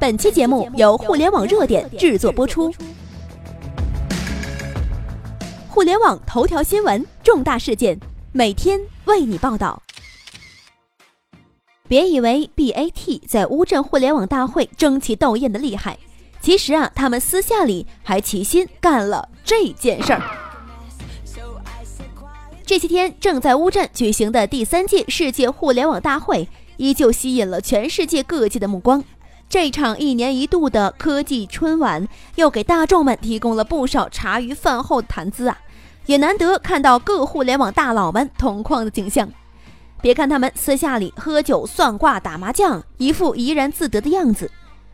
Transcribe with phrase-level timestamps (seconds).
[0.00, 2.72] 本期节目由互联网热点制作播出。
[5.68, 7.98] 互联网头条新闻，重大事件，
[8.30, 9.82] 每天为你报道。
[11.88, 15.98] 别以为 BAT 在乌镇互联网大会争奇斗艳的厉害，
[16.40, 20.22] 其实啊，他们私下里还齐心干了这件事儿。
[22.64, 29.02] 这些天正在乌镇举行的第三届世界互联网大会，依旧吸引了全世界各界的目光。
[29.48, 35.56] 这场一年一度的科技春晚，又给大众们提供了不少茶余饭后的谈资啊，
[36.04, 39.26] 也难得看到各互联网大佬们同框的景象。
[40.02, 44.50] 别看他们私下里喝酒、算卦、打麻将，一副怡然自得的样子，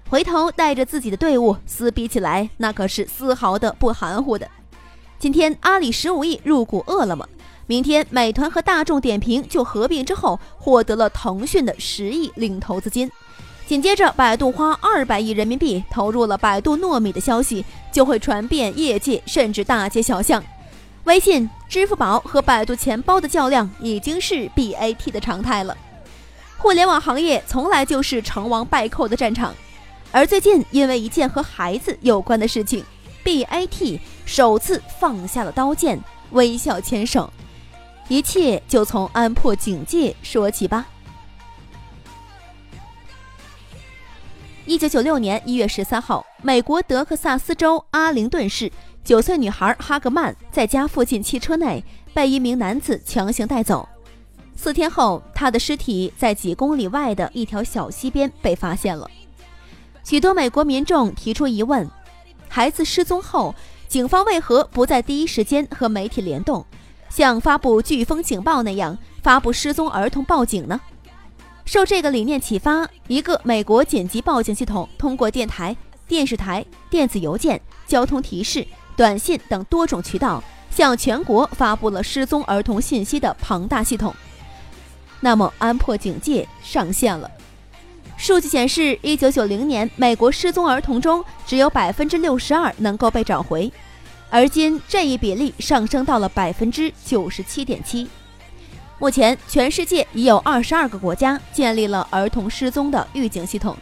[0.09, 4.48] 回头带着自己的队伍撕逼起来，那可是丝毫的不含糊的。
[5.18, 7.28] 今天阿里十五亿入股饿了么，
[7.66, 13.10] 明天美团和大众点评就合并之后获得了腾讯的十亿领投资金。
[13.66, 20.43] 紧接着，百度花二百亿人民币投入了百度糯米的消息就会传遍业界，甚至大街小巷。
[21.04, 25.74] 微信、支付宝和百度钱包的较量已经是 BAT 的常态了。
[26.59, 29.54] 互联网行业从来就是成王败寇的战场，
[30.12, 32.85] 而最近因为一件和孩子有关的事情
[33.24, 35.98] ，BAT 首次放下了刀剑，
[36.32, 37.32] 微笑牵手。
[38.09, 40.87] 一切就从安破警戒说起吧。
[44.66, 48.73] 一九九六年一月十三号，美国德克萨斯州阿灵顿市
[49.04, 51.84] 九岁女孩哈格曼在家附近汽车内
[52.15, 53.87] 被一名男子强行带走。
[54.57, 59.07] 四天后，她的尸体在几公里外的一条小溪边被发现了。
[60.02, 61.87] 许多美国民众提出疑问：
[62.48, 63.54] 孩子失踪后，
[63.87, 66.65] 警方为何不在第一时间和媒体联动，
[67.10, 70.81] 像发布飓风警报那样发布失踪儿童报警呢？
[71.65, 75.75] 受这个理念启发，一个美国紧急报警系统通过电台、
[76.06, 84.14] 电视台、电子邮件、交通提示、短信等多种渠道，向全国发布了失踪儿童信息的庞大系统。
[85.20, 87.30] 那么，安破警戒上线了。
[88.16, 93.72] 数据显示，一九九零年，美国失踪儿童中只有百分之六十二能够被找回，
[94.28, 98.06] 而今这一比例上升到了百分之九十七点七。
[99.00, 103.77] 目前，全世界已有二十二个国家建立了儿童失踪的预警系统。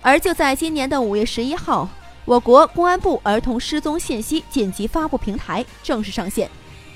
[0.00, 1.86] 而就在今年的五月十一号，
[2.24, 6.50] 我国公安部儿童失踪信息紧急发布平台正式上线。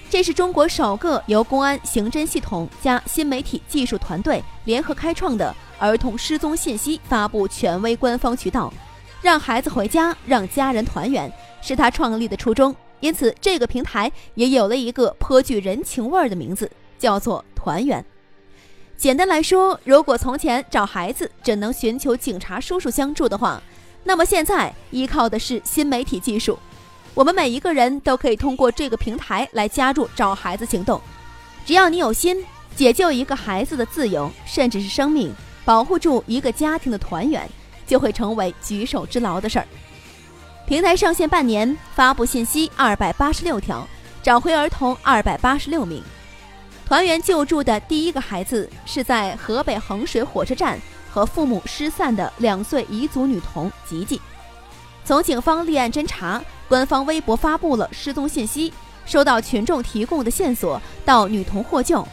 [0.08, 8.72] 这是中国首个由公安刑侦系统加新媒体技术团队联合开创的儿童失踪信息发布权威官方渠道。
[9.20, 12.74] 让孩子回家，让家人团圆，是他创立的初衷。
[13.00, 16.70] 因此，这个平台也有了一个颇具人情味儿的名字。
[17.00, 18.04] 叫做团圆。
[18.96, 23.60] 简单来说，如果从前找孩子只能寻求警察叔叔相助的话，
[24.04, 26.58] 那么现在依靠的是新媒体技术。
[27.14, 31.00] 我们每一个人都可以通过这个平台来加入找孩子行动。
[31.64, 32.44] 只要你有心，
[32.76, 35.34] 解救一个孩子的自由，甚至是生命，
[35.64, 37.48] 保护住一个家庭的团圆，
[37.86, 39.66] 就会成为举手之劳的事儿。
[40.66, 43.86] 平台上线半年，发布信息二百八十六条，
[44.22, 46.02] 找回儿童二百八十六名。
[46.90, 50.76] 团圆救助的第一个孩子是在河北衡水火车站
[51.08, 54.20] 和父母失散的两岁彝族女童吉吉。
[55.04, 58.72] 从警方立案侦查、官方微博发布了失踪信息、
[59.06, 62.04] 收到群众提供的线索到女童获救，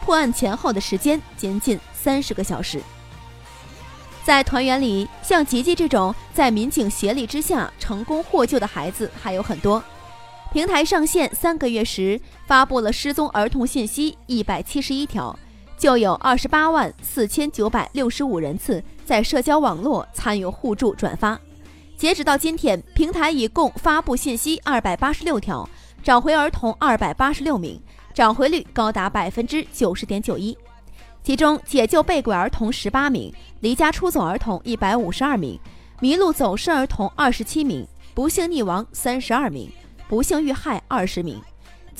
[0.00, 2.80] 破案前后的时间仅仅三十个小时。
[4.22, 9.82] 在团圆里，像吉吉这种在民警协力之下成功获救的孩子还有很多。
[10.52, 12.20] 平台上线三个月时，
[12.50, 15.38] 发布了失踪儿童信息一百七十一条，
[15.78, 21.38] 就有二十八万四千九百六十五人次在社交网络参与互助转发。
[21.96, 25.68] 截止到今天，平台已共发布信息二百八十六条，
[26.02, 27.80] 找回儿童二百八十六名，
[28.12, 30.58] 找回率高达百分之九十点九一。
[31.22, 35.56] 其中，解救被拐儿童十八名，离家出走儿童一百五十二名，
[36.00, 39.70] 迷路走失儿童二十七名，不幸溺亡三十二名。
[40.08, 41.40] 不幸遇害二十名，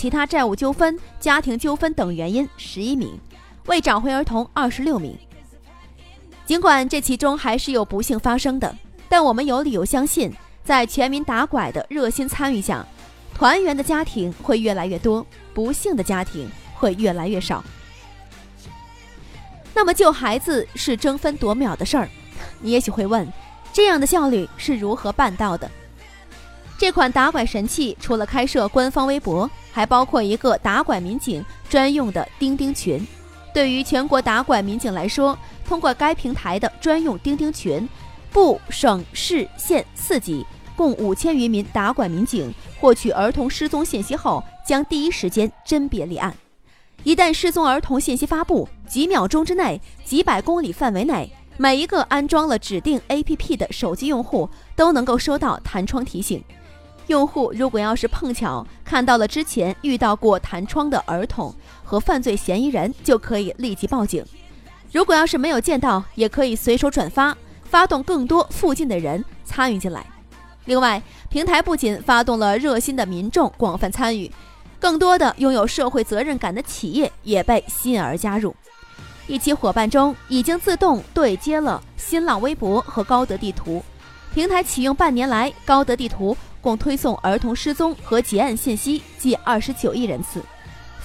[0.00, 3.20] 其他债务纠纷、家庭纠纷等原因十一名，
[3.66, 5.14] 未找回儿童二十六名。
[6.46, 8.74] 尽管这其中还是有不幸发生的，
[9.10, 10.32] 但我们有理由相信，
[10.64, 12.82] 在全民打拐的热心参与下，
[13.34, 17.62] 团圆的家庭会越来越多，不幸的家庭会越来越少。
[19.74, 22.08] 那么救孩子是争分夺秒的事儿，
[22.62, 23.30] 你也许会问，
[23.70, 25.70] 这样的效率是如何办到的？
[26.78, 33.06] 这款打拐神器除了开设官方微博，还包括一个打拐民警专用的钉钉群。
[33.52, 35.36] 对于全国打拐民警来说，
[35.66, 37.88] 通过该平台的专用钉钉群，
[38.30, 40.46] 部、省、市、县四级
[40.76, 46.32] 共五千余名打拐民警获取儿童失踪信息后，将第一时间甄别立案。
[47.02, 56.44] 一旦失踪儿童信息发布，几秒钟之内，几百公里范围内，每一个安装了指定 APP 的手机用户都能够收到弹窗提醒。
[57.10, 61.52] 用户如果要是碰巧看到了之前遇到过弹窗的儿童
[61.82, 64.24] 和犯罪嫌疑人，就可以立即报警。
[64.92, 70.06] 如果要是没有见到，也可以随手转发，发动更多附近的人参与进来。
[70.66, 74.30] 另外，平台不仅发动了热心的民众广泛参与。
[74.78, 78.54] 更多的拥有社会责任感的企业也被吸引而加入。
[79.26, 83.82] 一起伙伴中已经自动对接了新浪微博和高德地图。
[84.32, 90.42] 平台启用半年来，高德地图共推送儿童失踪和结案信息近二十九亿人次，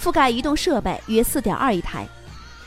[0.01, 2.07] 覆盖移动设备约四点二亿台。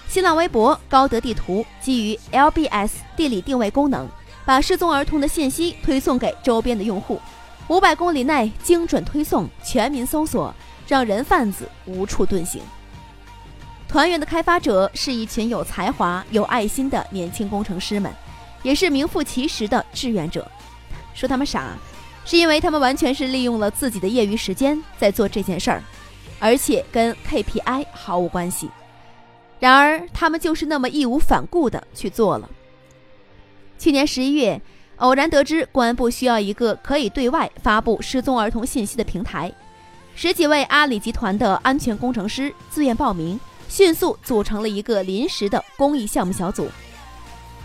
[0.09, 4.09] 新浪微博、高德地图基于 LBS 地理定位功能，
[4.45, 7.21] 把失踪儿童的信息推送给周边的用户，
[7.69, 10.55] 五百公里内精准推送，全民搜索。
[10.89, 12.63] 让人贩子无处遁形。
[13.87, 18.11] 团圆的开发者是一群有才华、有爱心的年轻工程师们，
[18.63, 20.51] 也是名副其实的志愿者。
[21.13, 21.77] 说他们傻，
[22.29, 25.83] 是因为他们完全是利用了自己的业余时间在做这件事儿，
[26.39, 28.69] 而且跟 KPI 毫无关系。
[29.59, 32.47] 然而，他们就是那么义无反顾地去做了。
[33.79, 34.61] 去年十一月，
[34.97, 39.51] 偶然得知公安部需要一个可以对外发布失踪儿童信息的平台。
[40.15, 43.41] 十几位阿里集团的安全工程师自愿报名，
[43.71, 46.69] 迅速组成了一个临时的公益项目小组。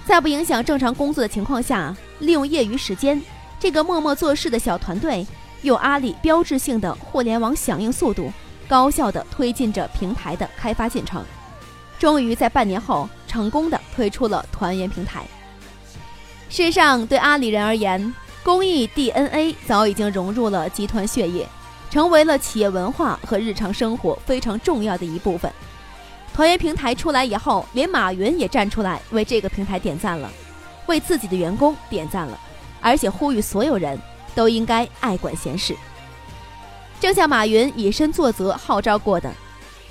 [0.06, 3.22] 在不影响正常工作的情况下，利用业余时间，
[3.64, 5.26] 这个默默做事的小团队，
[5.62, 8.30] 用阿里标志性的互联网响应速度，
[8.68, 11.24] 高效地推进着平台的开发进程。
[11.98, 15.24] 终于在半年后，成功的推出了团圆平台。
[16.50, 18.14] 事实上，对阿里人而言，
[18.44, 21.48] 公益 DNA 早已经融入了集团血液。
[21.90, 25.50] 成为了企业文化和日常生活非常重要的一部分。
[26.34, 30.30] 团圆平台出来以后，连马云也站出来为这个平台点赞了，
[30.88, 32.38] 为自己的员工点赞了，
[32.84, 33.98] 而且呼吁所有人
[34.36, 35.76] 都应该爱管闲事。
[37.00, 39.32] 正像马云以身作则号召过的，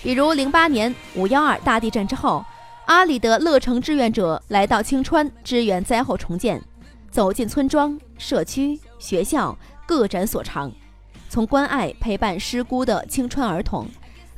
[0.02, 2.44] 比如零八年五幺二大地震之后，
[2.86, 6.62] 阿里的乐城志愿者来到青川支援灾后重建，
[7.10, 9.56] 走进村庄、社区、学校，
[9.86, 10.70] 各展所长。
[11.28, 13.86] 从关爱陪伴失孤的青川儿童，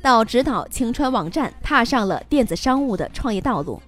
[0.00, 3.82] 到指导青川网站踏上了电子商务的创业道路，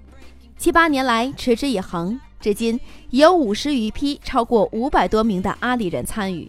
[0.58, 2.78] 七八年来持之以恒，至今
[3.10, 6.48] 已有五十余批超过五百多名的阿里人参与。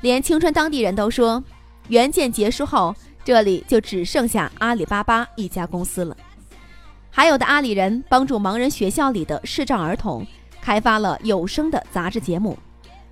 [0.00, 1.42] 连青川当地人都说，
[1.88, 2.94] 援建结束后，
[3.24, 6.16] 这里就只剩下阿里巴巴一家公司了。
[7.10, 10.24] 还有的阿里人帮助盲人学校里的视障儿童
[10.60, 12.56] 开发了有声的杂志节目，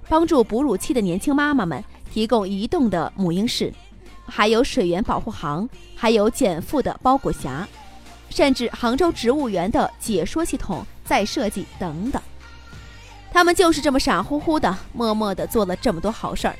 [0.08, 1.82] 帮助哺乳期的年轻妈妈们。
[2.12, 3.74] 提供移动的母婴室，
[4.24, 7.64] 还有水源保护行，还有减负的包裹匣，
[8.28, 12.22] 甚至杭州植物园的解说系统再设计等等。
[13.32, 16.54] 他们就是这么傻乎乎的、默默的做了这么多好事儿。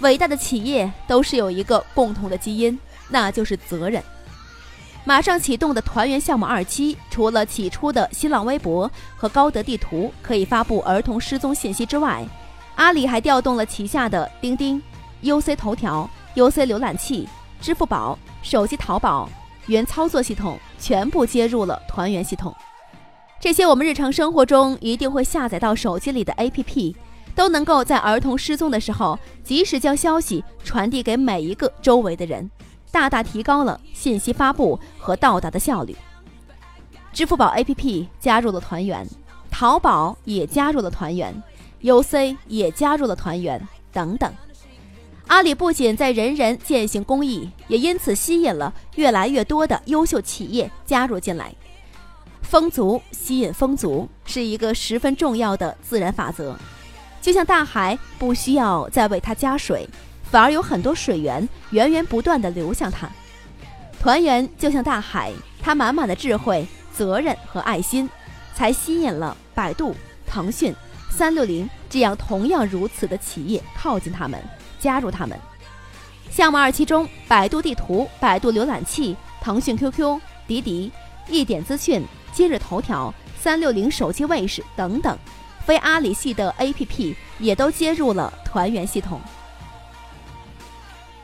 [0.00, 2.78] 伟大的企业都是有一个共同的基因，
[3.08, 4.02] 那就是责任。
[5.04, 12.22] 马上启动的团圆项目二期，除了起初的新浪微博和高德地图可以发布儿童失踪信息之外，
[12.74, 14.82] 阿里还调动了旗下的钉钉、
[15.22, 17.26] UC 头条、UC 浏览器、
[17.62, 19.30] 支付宝、手机淘宝、
[19.66, 22.54] 原操作系统全部接入了团圆系统。
[23.44, 26.94] 这些我们日常生活中一定会下载到手机里的 APP，
[27.34, 32.50] 都能够在儿童失踪的时候及时将消息传递给每一个周围的人，
[32.90, 35.94] 大大提高了信息发布和到达的效率。
[37.12, 39.06] 支付宝 APP 加入了团圆，
[39.50, 41.42] 淘宝也加入了团圆。
[41.82, 43.60] UC 也加入了团圆
[43.92, 44.32] 等等，
[45.26, 51.54] 阿里不仅在人人践行公益，也因此吸引了越来越多的优秀企业加入进来。
[52.44, 56.54] 风足吸引风足是一个十分重要的自然法则，
[57.20, 59.88] 就像大海不需要再为它加水，
[60.30, 63.08] 反而有很多水源源源不断的流向它。
[64.00, 68.08] 团圆就像大海，它满满的智慧、责任和爱心，
[68.54, 69.94] 才吸引了百度、
[70.26, 70.72] 腾讯。
[71.10, 74.40] 三六零这样同样如此的企业靠近他们，
[74.78, 75.38] 加入他们。
[76.28, 80.90] 项目二期中，百度地图、百度浏览器、腾讯 QQ、滴滴、
[81.28, 85.16] 一点资讯、今日头条、三六零手机卫士等等，
[85.64, 89.20] 非阿里系的 APP 也都接入了团圆系统。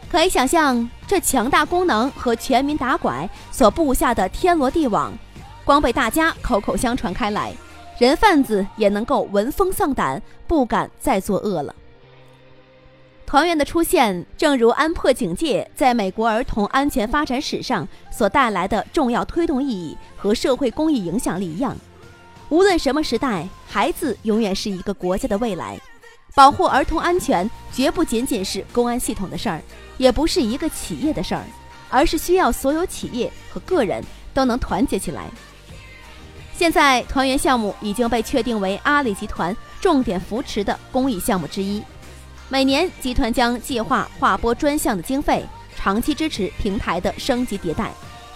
[0.08, 5.12] 可以想象，这强大功能和全民打拐所布下的天罗地网，
[5.64, 7.52] 光被大家口口相传开来。
[7.98, 11.74] 人贩子也能够闻风丧胆，不敢再作恶了。
[13.30, 21.76] 团圆的出现，正如安珀警戒在美国儿童安全发展史上所带来的重要推动意义和社会公益影响力一样，
[22.49, 25.78] 无论什么时代，孩子永远是一个国家的未来。
[26.34, 29.62] 保护儿童安全绝不仅仅是公安系统的事儿，
[29.96, 31.44] 也不是一个企业的事儿，
[31.88, 34.02] 而是需要所有企业和个人
[34.34, 35.26] 都能团结起来。
[36.52, 41.80] 现在，团圆项目已经被确定为阿里集团重点扶持的公益项目之一。
[42.52, 47.92] 每年，集团将计划划拨专项的经费，长期支持平台的升级迭代。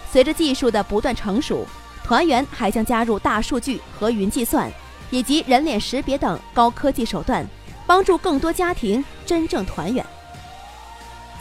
[0.09, 1.67] 随着技术的不断成熟，
[2.01, 4.71] 团圆还将加入大数据和云计算，
[5.09, 7.45] 以及人脸识别等高科技手段，
[7.85, 10.03] 帮助更多家庭真正团圆。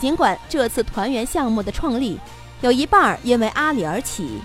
[0.00, 2.18] 尽管这次团圆项目的创立
[2.60, 4.40] 有一半因为阿里而起，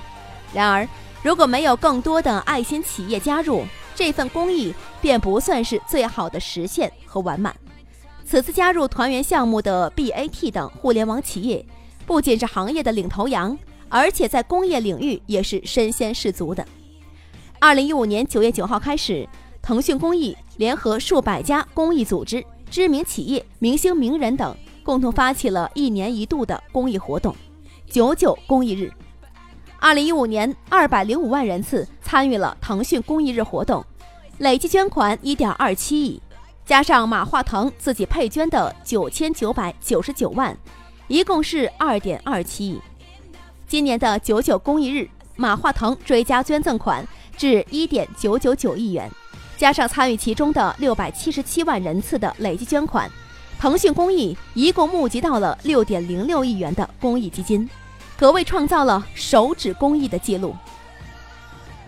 [0.54, 0.88] 然而
[1.24, 4.72] 如果没有更多的爱心企业加入，这份公益
[5.02, 7.56] 便不算是最好的实现和完满。
[8.30, 11.66] 此次加入团圆项目的 BAT 等互联网企业，
[12.06, 13.58] 不仅是行业的领头羊，
[13.90, 16.64] 而且在工业领域也是身先士卒的。
[17.58, 19.28] 二零一五年九月九号开始，
[19.64, 27.36] 腾讯公益联合数百家公益组织、知名企业、明星名人等，共同发起了一年一度的公益活动——
[27.90, 28.94] 九九公益日。
[29.80, 33.84] 二零一五年，二百零五万人次参与了腾讯公益日活动，
[34.38, 36.22] 累计捐款一点二七亿。
[36.70, 40.56] 加上马化腾自己配捐的九千九百九十九万，
[41.08, 42.80] 一共是二点二七亿。
[43.68, 47.04] 今年的九九公益日，马化腾追加捐赠款
[47.36, 49.10] 至一点九九九亿元，
[49.58, 53.10] 加上参与其中的六百七十七万人次的累计捐款，
[53.58, 57.68] 腾讯公益一共募集到了六点零六亿元的公益基金，
[58.16, 60.56] 可谓创造了手指公益的记录。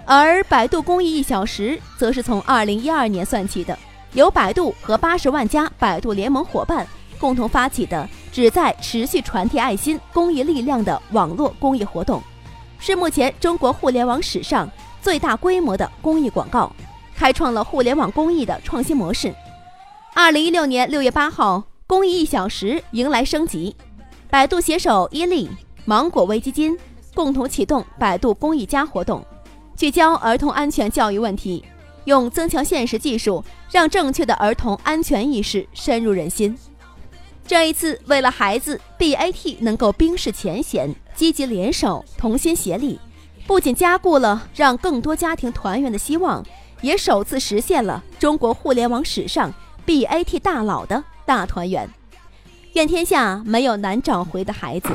[0.08, 3.78] 而百度公益一小时，则是从二零一二年算起的。
[4.14, 6.86] 由百度和八十万家百度联盟伙伴
[7.18, 12.22] 共同发起的，旨在持续传递爱心公益力量的网络公益活动，
[12.80, 14.70] 是目前中国互联网史上
[15.02, 16.72] 最大规模的公益广告，
[17.16, 19.34] 开创了互联网公益的创新模式。
[20.14, 23.74] 二零一六年六月八号，公益一小时迎来升级，
[24.30, 25.50] 百度携手伊利、
[25.86, 26.78] 芒果微基金
[27.14, 29.24] 共同启动百度公益家活动，
[29.78, 31.64] 聚焦儿童安全教育问题。
[32.06, 36.58] 用增强现实技术，让正确的儿童安全意识深入人心。
[37.48, 43.00] 这一次，为了孩子，BAT 能够冰释前嫌，积极联手，同心协力，
[43.46, 46.46] 不仅加固了让更多家庭团圆的希望，
[46.82, 49.54] 也首次实现了中国互联网史上
[49.86, 51.90] BAT 大佬的大团圆。
[52.74, 54.90] 愿天下没有难找回的孩子。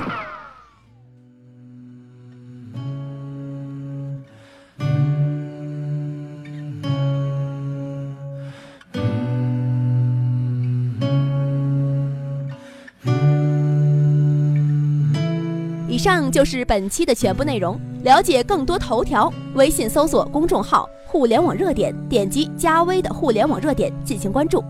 [15.97, 17.81] 以上就是本期的全部内容。
[18.03, 24.63] 了解更多头条，微信搜索公众号“互联网热点”，点击加微的“互联网热点”进行关注。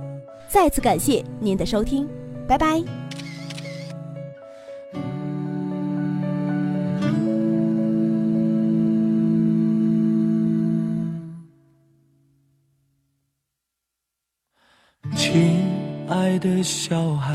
[0.47, 2.09] 再次感谢您的收听，
[2.47, 2.80] 拜拜。
[15.16, 15.64] 亲
[16.09, 17.35] 爱的小孩，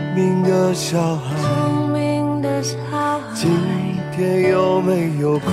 [0.13, 1.37] 聪明的小孩，
[3.33, 3.49] 今
[4.13, 5.49] 天有没有哭？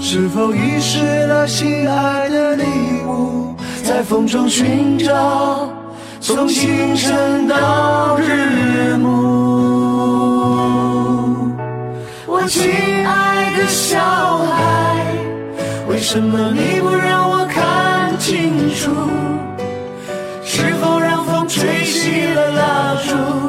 [0.00, 2.62] 是否遗失了心爱的礼
[3.04, 3.56] 物？
[3.82, 5.68] 在风中寻找，
[6.20, 9.08] 从清晨到日暮。
[12.28, 12.62] 我亲
[13.04, 13.98] 爱的小
[14.38, 15.04] 孩，
[15.88, 18.92] 为什么你不让我看清楚？
[21.58, 23.45] 吹熄了蜡烛，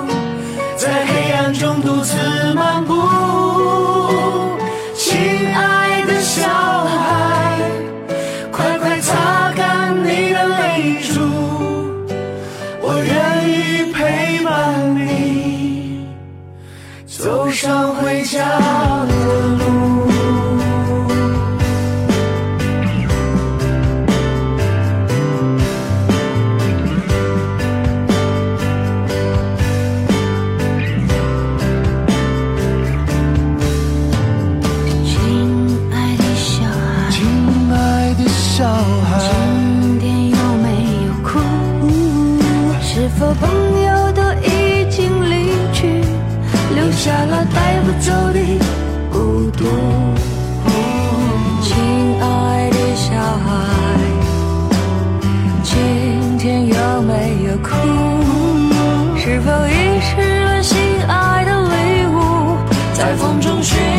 [63.08, 63.97] 在风中寻